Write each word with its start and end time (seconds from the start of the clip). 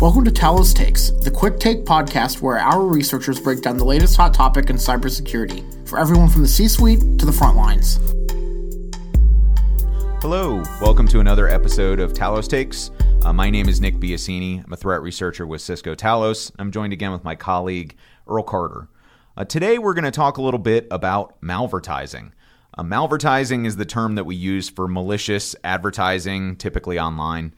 Welcome 0.00 0.24
to 0.26 0.30
Talos 0.30 0.72
Takes, 0.72 1.10
the 1.10 1.30
quick 1.32 1.58
take 1.58 1.84
podcast 1.84 2.40
where 2.40 2.56
our 2.56 2.84
researchers 2.84 3.40
break 3.40 3.62
down 3.62 3.76
the 3.76 3.84
latest 3.84 4.16
hot 4.16 4.32
topic 4.32 4.70
in 4.70 4.76
cybersecurity 4.76 5.88
for 5.88 5.98
everyone 5.98 6.28
from 6.28 6.42
the 6.42 6.46
C 6.46 6.68
suite 6.68 7.00
to 7.18 7.26
the 7.26 7.32
front 7.32 7.56
lines. 7.56 7.98
Hello, 10.22 10.62
welcome 10.80 11.08
to 11.08 11.18
another 11.18 11.48
episode 11.48 11.98
of 11.98 12.12
Talos 12.12 12.48
Takes. 12.48 12.92
Uh, 13.24 13.32
my 13.32 13.50
name 13.50 13.68
is 13.68 13.80
Nick 13.80 13.96
Biasini. 13.96 14.64
I'm 14.64 14.72
a 14.72 14.76
threat 14.76 15.02
researcher 15.02 15.48
with 15.48 15.62
Cisco 15.62 15.96
Talos. 15.96 16.52
I'm 16.60 16.70
joined 16.70 16.92
again 16.92 17.10
with 17.10 17.24
my 17.24 17.34
colleague, 17.34 17.96
Earl 18.28 18.44
Carter. 18.44 18.88
Uh, 19.36 19.46
today, 19.46 19.78
we're 19.78 19.94
going 19.94 20.04
to 20.04 20.12
talk 20.12 20.36
a 20.36 20.42
little 20.42 20.60
bit 20.60 20.86
about 20.92 21.42
malvertising. 21.42 22.30
Uh, 22.72 22.84
malvertising 22.84 23.66
is 23.66 23.74
the 23.74 23.84
term 23.84 24.14
that 24.14 24.26
we 24.26 24.36
use 24.36 24.70
for 24.70 24.86
malicious 24.86 25.56
advertising, 25.64 26.54
typically 26.54 27.00
online. 27.00 27.52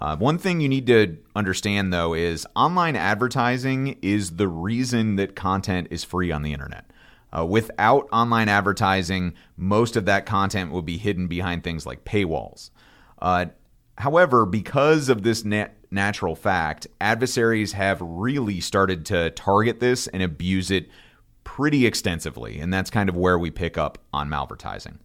Uh, 0.00 0.16
one 0.16 0.38
thing 0.38 0.60
you 0.60 0.68
need 0.68 0.86
to 0.86 1.16
understand, 1.36 1.92
though, 1.92 2.14
is 2.14 2.46
online 2.56 2.96
advertising 2.96 3.96
is 4.02 4.32
the 4.32 4.48
reason 4.48 5.16
that 5.16 5.36
content 5.36 5.88
is 5.90 6.04
free 6.04 6.32
on 6.32 6.42
the 6.42 6.52
internet. 6.52 6.90
Uh, 7.36 7.44
without 7.44 8.08
online 8.12 8.48
advertising, 8.48 9.34
most 9.56 9.96
of 9.96 10.04
that 10.04 10.26
content 10.26 10.70
would 10.70 10.84
be 10.84 10.98
hidden 10.98 11.26
behind 11.26 11.64
things 11.64 11.86
like 11.86 12.04
paywalls. 12.04 12.70
Uh, 13.20 13.46
however, 13.98 14.46
because 14.46 15.08
of 15.08 15.22
this 15.22 15.44
nat- 15.44 15.74
natural 15.90 16.36
fact, 16.36 16.86
adversaries 17.00 17.72
have 17.72 18.00
really 18.00 18.60
started 18.60 19.04
to 19.06 19.30
target 19.30 19.80
this 19.80 20.06
and 20.08 20.22
abuse 20.22 20.70
it 20.70 20.88
pretty 21.44 21.86
extensively, 21.86 22.58
and 22.58 22.72
that's 22.72 22.90
kind 22.90 23.08
of 23.08 23.16
where 23.16 23.38
we 23.38 23.50
pick 23.50 23.78
up 23.78 23.98
on 24.12 24.28
malvertising. 24.28 24.96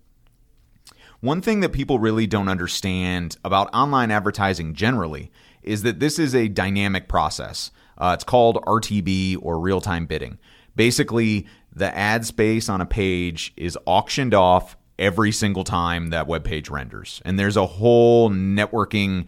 One 1.22 1.42
thing 1.42 1.60
that 1.60 1.74
people 1.74 2.00
really 2.00 2.28
don't 2.28 2.48
understand 2.48 3.38
about 3.44 3.74
online 3.74 4.10
advertising 4.10 4.74
generally 4.74 5.32
is 5.62 5.84
that 5.84 6.00
this 6.00 6.18
is 6.18 6.34
a 6.34 6.48
dynamic 6.48 7.08
process. 7.10 7.72
Uh, 7.98 8.12
it's 8.14 8.24
called 8.24 8.64
RTB 8.66 9.38
or 9.42 9.60
real 9.60 9.82
time 9.82 10.06
bidding. 10.06 10.40
Basically, 10.76 11.46
the 11.76 11.94
ad 11.96 12.26
space 12.26 12.70
on 12.70 12.80
a 12.80 12.86
page 12.86 13.54
is 13.58 13.78
auctioned 13.86 14.34
off 14.34 14.78
every 14.98 15.32
single 15.32 15.64
time 15.64 16.10
that 16.10 16.28
web 16.28 16.44
page 16.44 16.70
renders. 16.70 17.22
And 17.26 17.38
there's 17.38 17.58
a 17.58 17.66
whole 17.66 18.30
networking 18.30 19.26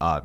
uh, 0.00 0.20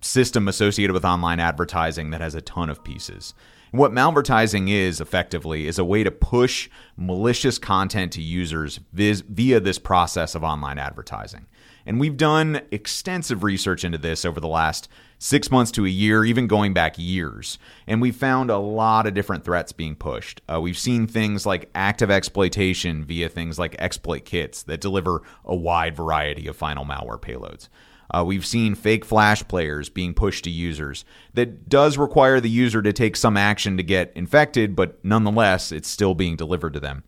system 0.00 0.48
associated 0.48 0.92
with 0.92 1.04
online 1.04 1.40
advertising 1.40 2.10
that 2.10 2.20
has 2.20 2.34
a 2.34 2.40
ton 2.40 2.70
of 2.70 2.82
pieces. 2.82 3.34
What 3.76 3.92
malvertising 3.92 4.70
is 4.70 5.02
effectively 5.02 5.66
is 5.66 5.78
a 5.78 5.84
way 5.84 6.02
to 6.02 6.10
push 6.10 6.70
malicious 6.96 7.58
content 7.58 8.10
to 8.12 8.22
users 8.22 8.80
vis- 8.94 9.20
via 9.20 9.60
this 9.60 9.78
process 9.78 10.34
of 10.34 10.42
online 10.42 10.78
advertising. 10.78 11.46
And 11.84 12.00
we've 12.00 12.16
done 12.16 12.62
extensive 12.70 13.44
research 13.44 13.84
into 13.84 13.98
this 13.98 14.24
over 14.24 14.40
the 14.40 14.48
last 14.48 14.88
six 15.18 15.50
months 15.50 15.70
to 15.72 15.84
a 15.84 15.90
year, 15.90 16.24
even 16.24 16.46
going 16.46 16.72
back 16.72 16.94
years. 16.96 17.58
And 17.86 18.00
we 18.00 18.12
found 18.12 18.48
a 18.50 18.56
lot 18.56 19.06
of 19.06 19.12
different 19.12 19.44
threats 19.44 19.72
being 19.72 19.94
pushed. 19.94 20.40
Uh, 20.50 20.58
we've 20.58 20.78
seen 20.78 21.06
things 21.06 21.44
like 21.44 21.68
active 21.74 22.10
exploitation 22.10 23.04
via 23.04 23.28
things 23.28 23.58
like 23.58 23.76
exploit 23.78 24.24
kits 24.24 24.62
that 24.62 24.80
deliver 24.80 25.20
a 25.44 25.54
wide 25.54 25.94
variety 25.94 26.46
of 26.46 26.56
final 26.56 26.86
malware 26.86 27.20
payloads. 27.20 27.68
Uh, 28.10 28.24
we've 28.24 28.46
seen 28.46 28.74
fake 28.74 29.04
flash 29.04 29.46
players 29.48 29.88
being 29.88 30.14
pushed 30.14 30.44
to 30.44 30.50
users. 30.50 31.04
That 31.34 31.68
does 31.68 31.98
require 31.98 32.40
the 32.40 32.50
user 32.50 32.82
to 32.82 32.92
take 32.92 33.16
some 33.16 33.36
action 33.36 33.76
to 33.76 33.82
get 33.82 34.12
infected, 34.14 34.76
but 34.76 35.04
nonetheless, 35.04 35.72
it's 35.72 35.88
still 35.88 36.14
being 36.14 36.36
delivered 36.36 36.74
to 36.74 36.80
them. 36.80 37.04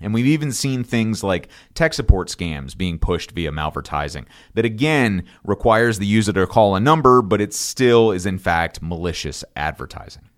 And 0.00 0.12
we've 0.12 0.26
even 0.26 0.52
seen 0.52 0.82
things 0.82 1.22
like 1.22 1.48
tech 1.74 1.94
support 1.94 2.28
scams 2.28 2.76
being 2.76 2.98
pushed 2.98 3.30
via 3.30 3.52
malvertising 3.52 4.26
that 4.54 4.64
again 4.64 5.24
requires 5.44 5.98
the 5.98 6.06
user 6.06 6.32
to 6.32 6.46
call 6.46 6.74
a 6.74 6.80
number, 6.80 7.22
but 7.22 7.40
it 7.40 7.54
still 7.54 8.10
is 8.10 8.26
in 8.26 8.38
fact 8.38 8.82
malicious 8.82 9.44
advertising. 9.54 10.28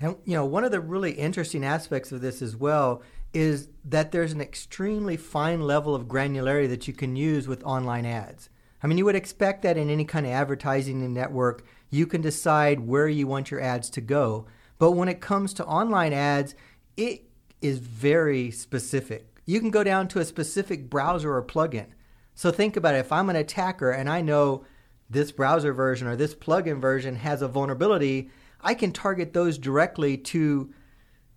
And 0.00 0.16
you 0.24 0.34
know, 0.34 0.46
one 0.46 0.64
of 0.64 0.70
the 0.70 0.80
really 0.80 1.12
interesting 1.12 1.64
aspects 1.64 2.12
of 2.12 2.20
this 2.20 2.40
as 2.40 2.54
well 2.54 3.02
is 3.34 3.68
that 3.84 4.12
there's 4.12 4.32
an 4.32 4.40
extremely 4.40 5.16
fine 5.16 5.60
level 5.60 5.94
of 5.94 6.06
granularity 6.06 6.68
that 6.68 6.86
you 6.86 6.94
can 6.94 7.16
use 7.16 7.48
with 7.48 7.62
online 7.64 8.06
ads. 8.06 8.48
I 8.82 8.86
mean, 8.86 8.98
you 8.98 9.04
would 9.04 9.16
expect 9.16 9.62
that 9.62 9.76
in 9.76 9.90
any 9.90 10.04
kind 10.04 10.26
of 10.26 10.32
advertising 10.32 11.12
network, 11.12 11.64
you 11.90 12.06
can 12.06 12.20
decide 12.20 12.80
where 12.80 13.08
you 13.08 13.26
want 13.26 13.50
your 13.50 13.60
ads 13.60 13.90
to 13.90 14.00
go. 14.00 14.46
But 14.78 14.92
when 14.92 15.08
it 15.08 15.20
comes 15.20 15.52
to 15.54 15.66
online 15.66 16.12
ads, 16.12 16.54
it 16.96 17.24
is 17.60 17.78
very 17.78 18.50
specific. 18.50 19.40
You 19.46 19.60
can 19.60 19.70
go 19.70 19.82
down 19.82 20.08
to 20.08 20.20
a 20.20 20.24
specific 20.24 20.88
browser 20.88 21.34
or 21.34 21.42
plugin. 21.42 21.86
So 22.34 22.50
think 22.50 22.76
about 22.76 22.94
it. 22.94 22.98
If 22.98 23.10
I'm 23.10 23.30
an 23.30 23.36
attacker 23.36 23.90
and 23.90 24.08
I 24.08 24.20
know 24.20 24.64
this 25.10 25.32
browser 25.32 25.72
version 25.72 26.06
or 26.06 26.14
this 26.14 26.34
plugin 26.34 26.80
version 26.80 27.16
has 27.16 27.42
a 27.42 27.48
vulnerability, 27.48 28.30
I 28.60 28.74
can 28.74 28.92
target 28.92 29.32
those 29.32 29.58
directly 29.58 30.16
to 30.18 30.72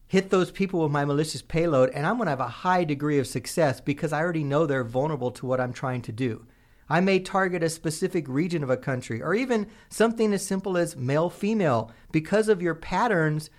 hit 0.07 0.29
those 0.29 0.51
people 0.51 0.81
with 0.81 0.91
my 0.91 1.05
malicious 1.05 1.41
payload, 1.41 1.89
and 1.91 2.05
I'm 2.05 2.17
going 2.17 2.25
to 2.25 2.31
have 2.31 2.41
a 2.41 2.47
high 2.47 2.83
degree 2.83 3.17
of 3.17 3.27
success 3.27 3.79
because 3.79 4.11
I 4.11 4.19
already 4.19 4.43
know 4.43 4.65
they're 4.65 4.83
vulnerable 4.83 5.31
to 5.31 5.45
what 5.45 5.61
I'm 5.61 5.71
trying 5.71 6.01
to 6.01 6.11
do. 6.11 6.45
I 6.91 6.99
may 6.99 7.21
target 7.21 7.63
a 7.63 7.69
specific 7.69 8.27
region 8.27 8.63
of 8.63 8.69
a 8.69 8.75
country 8.75 9.21
or 9.23 9.33
even 9.33 9.67
something 9.87 10.33
as 10.33 10.45
simple 10.45 10.77
as 10.77 10.97
male 10.97 11.29
female. 11.29 11.89
Because 12.11 12.49
of 12.49 12.61
your 12.61 12.75
patterns, 12.75 13.49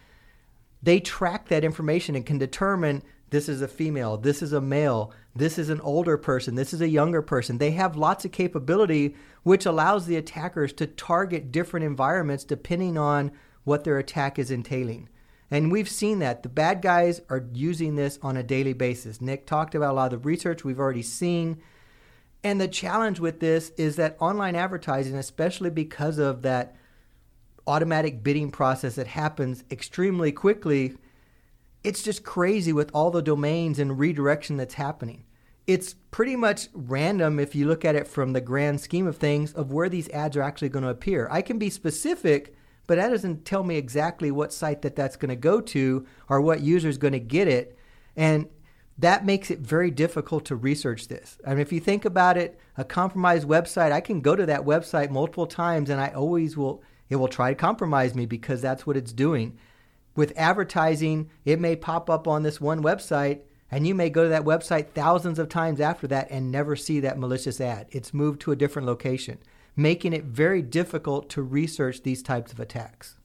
they 0.82 1.00
track 1.00 1.48
that 1.48 1.64
information 1.64 2.14
and 2.14 2.26
can 2.26 2.36
determine 2.36 3.02
this 3.30 3.48
is 3.48 3.62
a 3.62 3.68
female, 3.68 4.18
this 4.18 4.42
is 4.42 4.52
a 4.52 4.60
male, 4.60 5.14
this 5.34 5.56
is 5.56 5.70
an 5.70 5.80
older 5.80 6.18
person, 6.18 6.56
this 6.56 6.74
is 6.74 6.82
a 6.82 6.88
younger 6.88 7.22
person. 7.22 7.56
They 7.56 7.70
have 7.70 7.96
lots 7.96 8.26
of 8.26 8.32
capability, 8.32 9.16
which 9.44 9.64
allows 9.64 10.04
the 10.04 10.16
attackers 10.16 10.74
to 10.74 10.86
target 10.86 11.50
different 11.50 11.86
environments 11.86 12.44
depending 12.44 12.98
on 12.98 13.32
what 13.64 13.84
their 13.84 13.96
attack 13.96 14.38
is 14.38 14.50
entailing. 14.50 15.08
And 15.50 15.72
we've 15.72 15.88
seen 15.88 16.18
that. 16.18 16.42
The 16.42 16.50
bad 16.50 16.82
guys 16.82 17.22
are 17.30 17.48
using 17.54 17.94
this 17.94 18.18
on 18.20 18.36
a 18.36 18.42
daily 18.42 18.74
basis. 18.74 19.22
Nick 19.22 19.46
talked 19.46 19.74
about 19.74 19.92
a 19.92 19.96
lot 19.96 20.12
of 20.12 20.20
the 20.20 20.28
research 20.28 20.64
we've 20.64 20.78
already 20.78 21.00
seen 21.00 21.62
and 22.44 22.60
the 22.60 22.68
challenge 22.68 23.20
with 23.20 23.40
this 23.40 23.70
is 23.76 23.96
that 23.96 24.16
online 24.20 24.56
advertising, 24.56 25.16
especially 25.16 25.70
because 25.70 26.18
of 26.18 26.42
that 26.42 26.76
automatic 27.66 28.22
bidding 28.22 28.50
process 28.50 28.96
that 28.96 29.06
happens 29.06 29.62
extremely 29.70 30.32
quickly, 30.32 30.96
it's 31.84 32.02
just 32.02 32.24
crazy 32.24 32.72
with 32.72 32.90
all 32.92 33.10
the 33.10 33.22
domains 33.22 33.78
and 33.78 33.98
redirection 33.98 34.56
that's 34.56 34.74
happening. 34.74 35.24
It's 35.66 35.94
pretty 36.10 36.34
much 36.34 36.68
random 36.74 37.38
if 37.38 37.54
you 37.54 37.66
look 37.68 37.84
at 37.84 37.94
it 37.94 38.08
from 38.08 38.32
the 38.32 38.40
grand 38.40 38.80
scheme 38.80 39.06
of 39.06 39.16
things 39.16 39.52
of 39.52 39.70
where 39.70 39.88
these 39.88 40.08
ads 40.08 40.36
are 40.36 40.42
actually 40.42 40.70
going 40.70 40.82
to 40.82 40.90
appear. 40.90 41.28
I 41.30 41.42
can 41.42 41.58
be 41.58 41.70
specific, 41.70 42.56
but 42.88 42.96
that 42.96 43.10
doesn't 43.10 43.44
tell 43.44 43.62
me 43.62 43.76
exactly 43.76 44.32
what 44.32 44.52
site 44.52 44.82
that 44.82 44.96
that's 44.96 45.16
going 45.16 45.28
to 45.28 45.36
go 45.36 45.60
to 45.60 46.04
or 46.28 46.40
what 46.40 46.60
user 46.60 46.88
is 46.88 46.98
going 46.98 47.12
to 47.12 47.20
get 47.20 47.46
it. 47.46 47.78
And 48.16 48.48
that 49.02 49.26
makes 49.26 49.50
it 49.50 49.58
very 49.58 49.90
difficult 49.90 50.44
to 50.44 50.54
research 50.54 51.08
this. 51.08 51.36
I 51.44 51.50
mean, 51.50 51.58
if 51.58 51.72
you 51.72 51.80
think 51.80 52.04
about 52.04 52.36
it, 52.36 52.58
a 52.76 52.84
compromised 52.84 53.48
website, 53.48 53.90
I 53.90 54.00
can 54.00 54.20
go 54.20 54.36
to 54.36 54.46
that 54.46 54.64
website 54.64 55.10
multiple 55.10 55.46
times 55.46 55.90
and 55.90 56.00
I 56.00 56.08
always 56.10 56.56
will, 56.56 56.82
it 57.10 57.16
will 57.16 57.26
try 57.26 57.50
to 57.50 57.56
compromise 57.56 58.14
me 58.14 58.26
because 58.26 58.62
that's 58.62 58.86
what 58.86 58.96
it's 58.96 59.12
doing. 59.12 59.58
With 60.14 60.32
advertising, 60.36 61.30
it 61.44 61.58
may 61.58 61.74
pop 61.74 62.08
up 62.08 62.28
on 62.28 62.44
this 62.44 62.60
one 62.60 62.80
website 62.80 63.40
and 63.72 63.88
you 63.88 63.94
may 63.94 64.08
go 64.08 64.22
to 64.22 64.28
that 64.28 64.44
website 64.44 64.90
thousands 64.90 65.40
of 65.40 65.48
times 65.48 65.80
after 65.80 66.06
that 66.06 66.30
and 66.30 66.52
never 66.52 66.76
see 66.76 67.00
that 67.00 67.18
malicious 67.18 67.60
ad. 67.60 67.88
It's 67.90 68.14
moved 68.14 68.40
to 68.42 68.52
a 68.52 68.56
different 68.56 68.86
location, 68.86 69.38
making 69.74 70.12
it 70.12 70.24
very 70.24 70.62
difficult 70.62 71.28
to 71.30 71.42
research 71.42 72.04
these 72.04 72.22
types 72.22 72.52
of 72.52 72.60
attacks. 72.60 73.16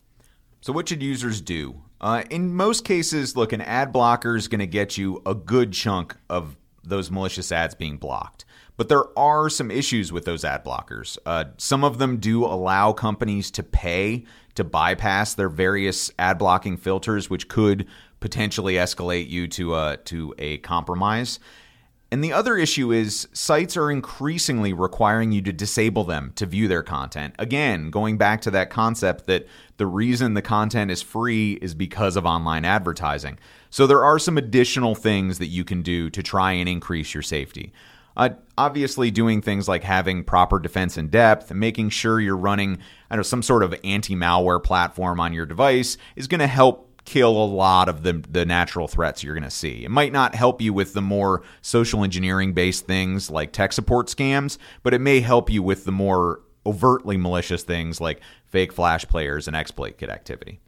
So, 0.62 0.74
what 0.74 0.90
should 0.90 1.04
users 1.04 1.40
do? 1.40 1.84
Uh, 2.00 2.24
in 2.30 2.54
most 2.54 2.86
cases, 2.86 3.36
look, 3.36 3.54
an 3.54 3.62
ad 3.62 3.92
blocker 3.92 4.36
is 4.36 4.48
going 4.48 4.60
to 4.60 4.68
get 4.68 4.98
you 4.98 5.22
a 5.26 5.34
good 5.34 5.74
chunk 5.74 6.16
of 6.30 6.58
those 6.84 7.12
malicious 7.12 7.52
ads 7.52 7.76
being 7.76 7.98
blocked. 7.98 8.46
But 8.78 8.90
there 8.90 9.06
are 9.18 9.50
some 9.50 9.72
issues 9.72 10.12
with 10.12 10.26
those 10.26 10.46
ad 10.46 10.64
blockers. 10.64 11.18
Uh, 11.26 11.46
some 11.58 11.84
of 11.84 11.98
them 11.98 12.18
do 12.18 12.46
allow 12.46 12.94
companies 12.94 13.50
to 13.52 13.64
pay 13.64 14.26
to 14.54 14.64
bypass 14.64 15.34
their 15.34 15.50
various 15.50 16.12
ad 16.20 16.38
blocking 16.38 16.78
filters, 16.78 17.30
which 17.30 17.48
could 17.48 17.88
potentially 18.20 18.76
escalate 18.76 19.30
you 19.30 19.48
to 19.48 19.76
a, 19.76 19.98
to 20.06 20.34
a 20.38 20.58
compromise. 20.60 21.40
And 22.10 22.24
the 22.24 22.32
other 22.32 22.56
issue 22.56 22.94
is 22.94 23.28
sites 23.34 23.76
are 23.76 23.92
increasingly 23.92 24.72
requiring 24.72 25.34
you 25.34 25.42
to 25.42 25.52
disable 25.52 26.06
them 26.06 26.32
to 26.36 26.46
view 26.46 26.70
their 26.70 26.84
content. 26.84 27.36
Again, 27.38 27.90
going 27.90 28.18
back 28.18 28.40
to 28.42 28.52
that 28.52 28.70
concept 28.70 29.28
that 29.28 29.46
the 29.76 29.88
reason 29.88 30.34
the 30.34 30.42
content 30.42 30.90
is 30.90 31.02
free 31.02 31.54
is 31.62 31.74
because 31.74 32.16
of 32.16 32.26
online 32.26 32.64
advertising. 32.64 33.38
So 33.70 33.86
there 33.86 34.06
are 34.06 34.20
some 34.20 34.38
additional 34.38 34.96
things 34.96 35.40
that 35.40 35.48
you 35.48 35.66
can 35.66 35.82
do 35.82 36.10
to 36.12 36.24
try 36.24 36.54
and 36.54 36.70
increase 36.70 37.14
your 37.14 37.24
safety. 37.24 37.74
Uh, 38.16 38.30
obviously, 38.58 39.12
doing 39.12 39.42
things 39.42 39.68
like 39.68 39.84
having 39.84 40.24
proper 40.24 40.58
defense 40.60 40.98
in 40.98 41.10
depth 41.10 41.54
making 41.54 41.90
sure 41.90 42.20
you're 42.20 42.36
running 42.36 42.80
I 43.12 43.16
don't 43.16 43.20
know, 43.20 43.24
some 43.24 43.44
sort 43.44 43.64
of 43.64 43.76
anti 43.84 44.16
malware 44.16 44.64
platform 44.64 45.20
on 45.20 45.34
your 45.34 45.46
device 45.46 45.98
is 46.16 46.28
going 46.28 46.40
to 46.40 46.48
help 46.48 46.87
kill 47.08 47.42
a 47.42 47.48
lot 47.48 47.88
of 47.88 48.04
the 48.04 48.22
the 48.30 48.46
natural 48.46 48.88
threats 48.88 49.24
you're 49.24 49.34
going 49.34 49.44
to 49.44 49.50
see. 49.50 49.86
It 49.86 49.90
might 49.90 50.12
not 50.12 50.36
help 50.36 50.62
you 50.62 50.74
with 50.74 50.94
the 50.94 51.02
more 51.02 51.42
social 51.62 52.04
engineering 52.04 52.52
based 52.52 52.86
things 52.86 53.32
like 53.32 53.54
tech 53.54 53.72
support 53.72 54.08
scams, 54.08 54.58
but 54.84 54.94
it 54.94 55.00
may 55.00 55.22
help 55.22 55.50
you 55.50 55.64
with 55.64 55.86
the 55.86 55.92
more 55.94 56.42
overtly 56.66 57.16
malicious 57.16 57.64
things 57.64 58.02
like 58.02 58.20
fake 58.46 58.74
flash 58.74 59.08
players 59.08 59.48
and 59.48 59.56
exploit 59.56 59.98
kit 59.98 60.10
activity. 60.10 60.60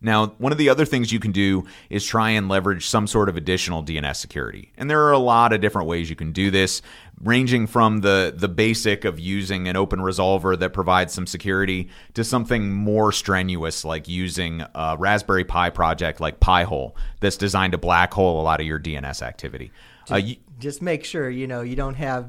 Now, 0.00 0.26
one 0.38 0.52
of 0.52 0.58
the 0.58 0.68
other 0.68 0.84
things 0.84 1.12
you 1.12 1.18
can 1.18 1.32
do 1.32 1.66
is 1.88 2.04
try 2.04 2.30
and 2.30 2.46
leverage 2.46 2.86
some 2.86 3.06
sort 3.06 3.30
of 3.30 3.36
additional 3.36 3.82
DNS 3.82 4.16
security. 4.16 4.70
And 4.76 4.90
there 4.90 5.02
are 5.04 5.12
a 5.12 5.18
lot 5.18 5.54
of 5.54 5.62
different 5.62 5.88
ways 5.88 6.10
you 6.10 6.16
can 6.16 6.32
do 6.32 6.50
this, 6.50 6.82
ranging 7.22 7.66
from 7.66 8.02
the, 8.02 8.34
the 8.36 8.48
basic 8.48 9.06
of 9.06 9.18
using 9.18 9.66
an 9.66 9.76
open 9.76 10.00
resolver 10.00 10.58
that 10.58 10.74
provides 10.74 11.14
some 11.14 11.26
security 11.26 11.88
to 12.12 12.22
something 12.22 12.70
more 12.70 13.12
strenuous 13.12 13.84
like 13.84 14.06
using 14.06 14.62
a 14.74 14.96
Raspberry 14.98 15.44
Pi 15.44 15.70
project 15.70 16.20
like 16.20 16.38
Pi-hole 16.38 16.96
that's 17.20 17.38
designed 17.38 17.72
to 17.72 17.78
black 17.78 18.12
hole 18.12 18.40
a 18.40 18.44
lot 18.44 18.60
of 18.60 18.66
your 18.66 18.78
DNS 18.78 19.22
activity. 19.22 19.72
Just, 20.06 20.12
uh, 20.12 20.34
just 20.58 20.82
make 20.82 21.04
sure, 21.04 21.30
you 21.30 21.46
know, 21.46 21.62
you 21.62 21.76
don't 21.76 21.94
have 21.94 22.28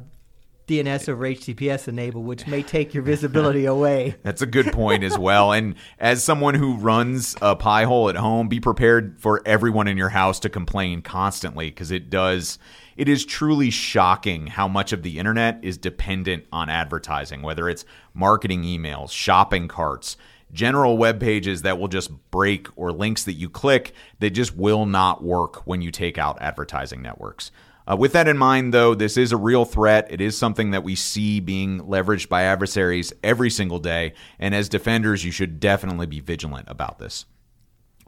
DNS 0.67 1.09
over 1.09 1.25
HTTPS 1.25 1.87
enabled, 1.87 2.25
which 2.25 2.47
may 2.47 2.63
take 2.63 2.93
your 2.93 3.03
visibility 3.03 3.65
away. 3.65 4.15
That's 4.23 4.41
a 4.41 4.47
good 4.47 4.73
point 4.73 5.03
as 5.03 5.17
well. 5.17 5.51
And 5.51 5.75
as 5.99 6.23
someone 6.23 6.55
who 6.55 6.75
runs 6.75 7.35
a 7.41 7.55
Pi-hole 7.55 8.09
at 8.09 8.15
home, 8.15 8.47
be 8.47 8.59
prepared 8.59 9.19
for 9.19 9.41
everyone 9.45 9.87
in 9.87 9.97
your 9.97 10.09
house 10.09 10.39
to 10.41 10.49
complain 10.49 11.01
constantly 11.01 11.69
because 11.69 11.91
it 11.91 12.09
does. 12.09 12.57
It 12.97 13.09
is 13.09 13.25
truly 13.25 13.69
shocking 13.69 14.47
how 14.47 14.67
much 14.67 14.93
of 14.93 15.03
the 15.03 15.19
internet 15.19 15.59
is 15.61 15.77
dependent 15.77 16.45
on 16.51 16.69
advertising, 16.69 17.41
whether 17.41 17.69
it's 17.69 17.85
marketing 18.13 18.63
emails, 18.63 19.11
shopping 19.11 19.67
carts, 19.67 20.17
general 20.51 20.97
web 20.97 21.19
pages 21.19 21.61
that 21.63 21.77
will 21.77 21.87
just 21.87 22.09
break 22.31 22.67
or 22.75 22.91
links 22.91 23.25
that 23.25 23.33
you 23.33 23.49
click 23.49 23.93
that 24.19 24.31
just 24.31 24.55
will 24.55 24.85
not 24.85 25.23
work 25.23 25.67
when 25.67 25.81
you 25.81 25.91
take 25.91 26.17
out 26.17 26.41
advertising 26.41 27.01
networks. 27.01 27.51
Uh, 27.89 27.95
with 27.95 28.13
that 28.13 28.27
in 28.27 28.37
mind, 28.37 28.73
though, 28.73 28.95
this 28.95 29.15
is 29.15 29.31
a 29.31 29.37
real 29.37 29.65
threat. 29.65 30.07
It 30.09 30.21
is 30.21 30.37
something 30.37 30.71
that 30.71 30.83
we 30.83 30.95
see 30.95 31.39
being 31.39 31.81
leveraged 31.81 32.29
by 32.29 32.43
adversaries 32.43 33.13
every 33.23 33.49
single 33.49 33.79
day. 33.79 34.13
And 34.39 34.55
as 34.55 34.69
defenders, 34.69 35.23
you 35.23 35.31
should 35.31 35.59
definitely 35.59 36.07
be 36.07 36.19
vigilant 36.19 36.67
about 36.69 36.97
this. 36.97 37.25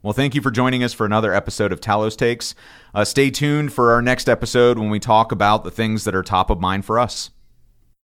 Well, 0.01 0.13
thank 0.13 0.35
you 0.35 0.41
for 0.41 0.51
joining 0.51 0.83
us 0.83 0.93
for 0.93 1.05
another 1.05 1.33
episode 1.33 1.71
of 1.71 1.81
Talos 1.81 2.15
Takes. 2.15 2.55
Uh, 2.93 3.03
stay 3.03 3.29
tuned 3.29 3.73
for 3.73 3.91
our 3.91 4.01
next 4.01 4.29
episode 4.29 4.79
when 4.79 4.89
we 4.89 4.99
talk 4.99 5.31
about 5.31 5.63
the 5.63 5.71
things 5.71 6.03
that 6.05 6.15
are 6.15 6.23
top 6.23 6.49
of 6.49 6.59
mind 6.59 6.85
for 6.85 6.97
us. 6.99 7.31